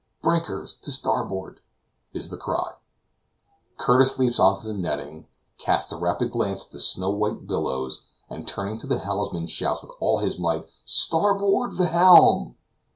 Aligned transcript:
"Breakers 0.23 0.73
to 0.77 0.91
starboard!" 0.91 1.59
is 2.11 2.31
the 2.31 2.35
cry. 2.37 2.71
Curtis 3.77 4.17
leaps 4.17 4.39
on 4.39 4.59
to 4.59 4.65
the 4.65 4.73
netting, 4.73 5.27
casts 5.59 5.91
a 5.91 5.95
rapid 5.97 6.31
glance 6.31 6.65
at 6.65 6.71
the 6.71 6.79
snow 6.79 7.11
white 7.11 7.45
billows, 7.45 8.07
and 8.27 8.47
turning 8.47 8.79
to 8.79 8.87
the 8.87 8.97
helmsman 8.97 9.45
shouts 9.45 9.83
with 9.83 9.91
all 9.99 10.17
his 10.17 10.39
might, 10.39 10.65
"Starboard 10.87 11.77
the 11.77 11.85
helm!" 11.85 12.57